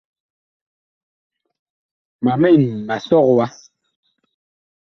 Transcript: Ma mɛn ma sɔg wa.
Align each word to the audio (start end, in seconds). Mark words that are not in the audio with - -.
Ma 2.23 2.33
mɛn 2.41 2.61
ma 2.87 2.95
sɔg 3.07 3.27
wa. 3.35 3.45